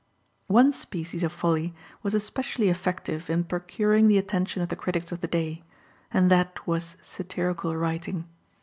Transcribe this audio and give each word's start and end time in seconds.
__One 0.51 0.73
species 0.73 1.21
of 1.21 1.31
folly 1.31 1.75
was 2.01 2.15
especially 2.15 2.69
effective 2.69 3.29
in 3.29 3.43
procuring 3.43 4.07
the 4.07 4.17
attention 4.17 4.63
of 4.63 4.69
the 4.69 4.75
critics 4.75 5.11
of 5.11 5.21
the 5.21 5.27
day, 5.27 5.61
and 6.09 6.31
that 6.31 6.65
was 6.65 6.97
satirical 7.01 7.77
writing. 7.77 8.27